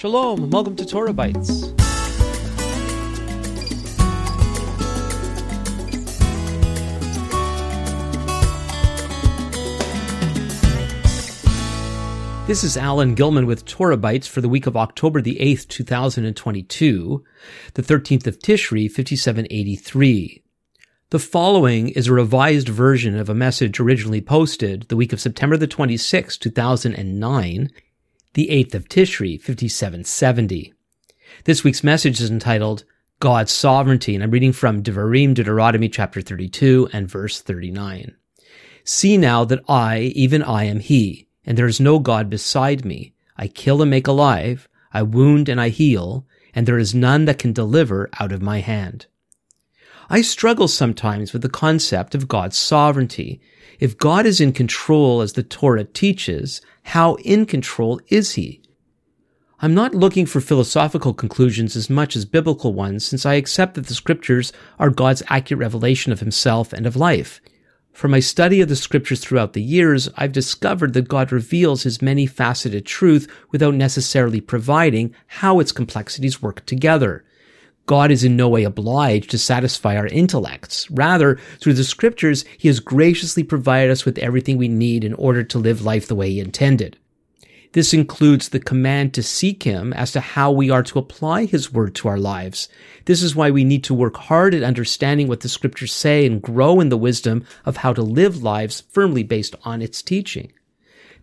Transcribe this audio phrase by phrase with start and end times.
[0.00, 1.76] Shalom, and welcome to TorahBytes.
[12.46, 17.22] This is Alan Gilman with TorahBytes for the week of October the 8th, 2022,
[17.74, 20.42] the 13th of Tishri, 5783.
[21.10, 25.58] The following is a revised version of a message originally posted the week of September
[25.58, 27.68] the 26th, 2009,
[28.34, 30.72] the 8th of Tishri, 5770.
[31.44, 32.84] This week's message is entitled
[33.18, 38.14] God's Sovereignty, and I'm reading from Devarim, Deuteronomy chapter 32 and verse 39.
[38.84, 43.14] See now that I, even I am He, and there is no God beside me.
[43.36, 47.38] I kill and make alive, I wound and I heal, and there is none that
[47.38, 49.06] can deliver out of my hand.
[50.12, 53.40] I struggle sometimes with the concept of God's sovereignty.
[53.78, 58.60] If God is in control as the Torah teaches, how in control is he?
[59.60, 63.86] I'm not looking for philosophical conclusions as much as biblical ones, since I accept that
[63.86, 67.40] the scriptures are God's accurate revelation of himself and of life.
[67.92, 72.02] From my study of the scriptures throughout the years, I've discovered that God reveals his
[72.02, 77.24] many faceted truth without necessarily providing how its complexities work together.
[77.86, 80.90] God is in no way obliged to satisfy our intellects.
[80.90, 85.42] Rather, through the scriptures, he has graciously provided us with everything we need in order
[85.42, 86.96] to live life the way he intended.
[87.72, 91.72] This includes the command to seek him as to how we are to apply his
[91.72, 92.68] word to our lives.
[93.04, 96.42] This is why we need to work hard at understanding what the scriptures say and
[96.42, 100.52] grow in the wisdom of how to live lives firmly based on its teaching.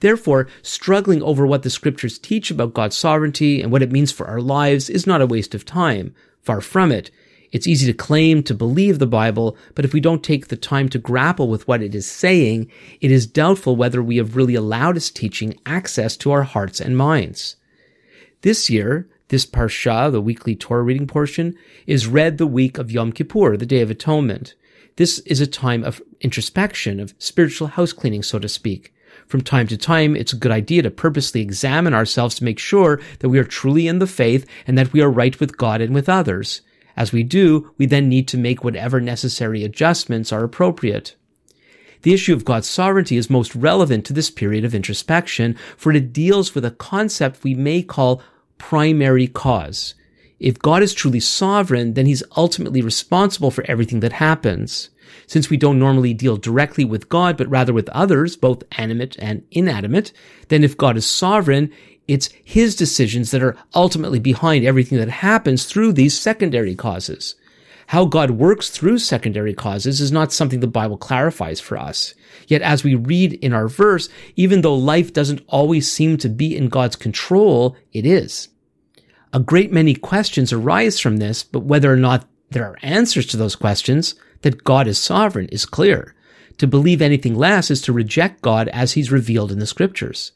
[0.00, 4.26] Therefore, struggling over what the scriptures teach about God's sovereignty and what it means for
[4.26, 6.14] our lives is not a waste of time.
[6.44, 7.10] Far from it.
[7.52, 10.88] It's easy to claim to believe the Bible, but if we don't take the time
[10.90, 14.96] to grapple with what it is saying, it is doubtful whether we have really allowed
[14.96, 17.56] its teaching access to our hearts and minds.
[18.42, 21.56] This year, this Parsha, the weekly Torah reading portion,
[21.86, 24.54] is read the week of Yom Kippur, the Day of Atonement.
[24.96, 28.92] This is a time of introspection, of spiritual house cleaning, so to speak.
[29.26, 33.00] From time to time, it's a good idea to purposely examine ourselves to make sure
[33.18, 35.94] that we are truly in the faith and that we are right with God and
[35.94, 36.60] with others.
[36.96, 41.16] As we do, we then need to make whatever necessary adjustments are appropriate.
[42.02, 46.12] The issue of God's sovereignty is most relevant to this period of introspection, for it
[46.12, 48.22] deals with a concept we may call
[48.58, 49.94] primary cause.
[50.40, 54.90] If God is truly sovereign, then he's ultimately responsible for everything that happens.
[55.26, 59.44] Since we don't normally deal directly with God, but rather with others, both animate and
[59.50, 60.12] inanimate,
[60.48, 61.70] then if God is sovereign,
[62.08, 67.36] it's his decisions that are ultimately behind everything that happens through these secondary causes.
[67.88, 72.14] How God works through secondary causes is not something the Bible clarifies for us.
[72.48, 76.56] Yet as we read in our verse, even though life doesn't always seem to be
[76.56, 78.48] in God's control, it is.
[79.34, 83.36] A great many questions arise from this, but whether or not there are answers to
[83.36, 86.14] those questions, that God is sovereign is clear.
[86.58, 90.30] To believe anything less is to reject God as he's revealed in the scriptures.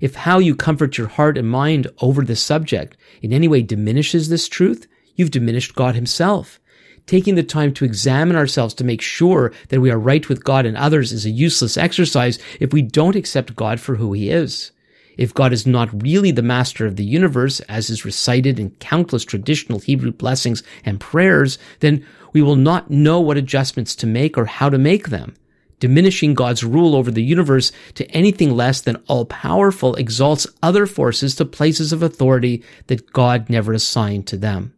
[0.00, 4.30] If how you comfort your heart and mind over this subject in any way diminishes
[4.30, 6.58] this truth, you've diminished God himself.
[7.04, 10.64] Taking the time to examine ourselves to make sure that we are right with God
[10.64, 14.72] and others is a useless exercise if we don't accept God for who he is.
[15.18, 19.24] If God is not really the master of the universe, as is recited in countless
[19.24, 24.44] traditional Hebrew blessings and prayers, then we will not know what adjustments to make or
[24.44, 25.34] how to make them.
[25.80, 31.34] Diminishing God's rule over the universe to anything less than all powerful exalts other forces
[31.36, 34.72] to places of authority that God never assigned to them.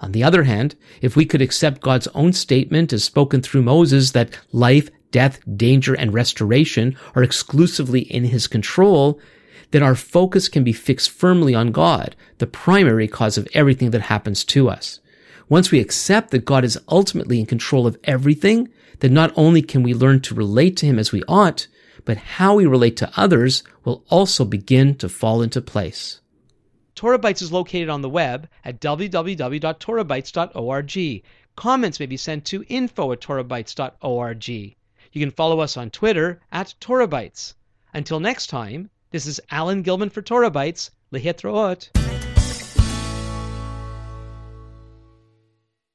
[0.00, 4.10] On the other hand, if we could accept God's own statement as spoken through Moses
[4.12, 9.20] that life, death, danger, and restoration are exclusively in his control,
[9.70, 14.02] then our focus can be fixed firmly on God, the primary cause of everything that
[14.02, 15.00] happens to us.
[15.48, 18.68] Once we accept that God is ultimately in control of everything,
[19.00, 21.68] then not only can we learn to relate to Him as we ought,
[22.04, 26.20] but how we relate to others will also begin to fall into place.
[26.96, 31.22] TorahBytes is located on the web at www.torahbytes.org.
[31.54, 34.48] Comments may be sent to info at torahbytes.org.
[34.48, 34.74] You
[35.14, 37.54] can follow us on Twitter at TorahBytes.
[37.94, 40.90] Until next time, this is Alan Gilman for TorahBytes.
[41.12, 42.07] Lehitraot.